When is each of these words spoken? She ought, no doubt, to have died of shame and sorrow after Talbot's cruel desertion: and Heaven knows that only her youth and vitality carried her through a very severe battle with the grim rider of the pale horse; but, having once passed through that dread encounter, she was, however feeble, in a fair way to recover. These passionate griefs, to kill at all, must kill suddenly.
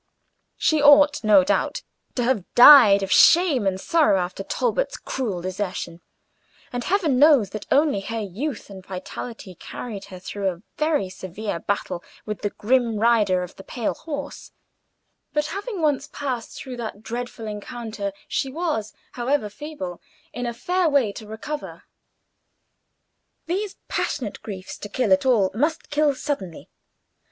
She 0.57 0.81
ought, 0.81 1.23
no 1.23 1.43
doubt, 1.43 1.83
to 2.15 2.23
have 2.23 2.43
died 2.55 3.03
of 3.03 3.11
shame 3.11 3.67
and 3.67 3.79
sorrow 3.79 4.17
after 4.19 4.41
Talbot's 4.43 4.97
cruel 4.97 5.43
desertion: 5.43 6.01
and 6.73 6.83
Heaven 6.83 7.19
knows 7.19 7.51
that 7.51 7.67
only 7.71 7.99
her 7.99 8.19
youth 8.19 8.71
and 8.71 8.83
vitality 8.83 9.53
carried 9.53 10.05
her 10.05 10.17
through 10.17 10.49
a 10.49 10.63
very 10.75 11.07
severe 11.11 11.59
battle 11.59 12.03
with 12.25 12.41
the 12.41 12.49
grim 12.49 12.97
rider 12.97 13.43
of 13.43 13.55
the 13.57 13.63
pale 13.63 13.93
horse; 13.93 14.51
but, 15.33 15.45
having 15.45 15.81
once 15.83 16.07
passed 16.11 16.57
through 16.57 16.77
that 16.77 17.03
dread 17.03 17.29
encounter, 17.37 18.11
she 18.27 18.51
was, 18.51 18.93
however 19.11 19.49
feeble, 19.51 20.01
in 20.33 20.47
a 20.47 20.51
fair 20.55 20.89
way 20.89 21.11
to 21.11 21.27
recover. 21.27 21.83
These 23.45 23.75
passionate 23.87 24.41
griefs, 24.41 24.79
to 24.79 24.89
kill 24.89 25.13
at 25.13 25.27
all, 25.27 25.51
must 25.53 25.91
kill 25.91 26.15
suddenly. 26.15 26.71